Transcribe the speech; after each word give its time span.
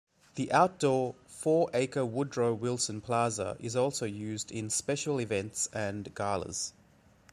The 0.33 0.51
outdoor, 0.51 1.13
four-acre 1.27 2.07
Woodrow 2.07 2.55
Wilson 2.55 3.01
Plaza 3.01 3.55
is 3.59 3.75
also 3.75 4.07
used 4.07 4.51
in 4.51 4.71
special 4.71 5.21
events 5.21 5.69
and 5.73 6.11
galas. 6.15 6.73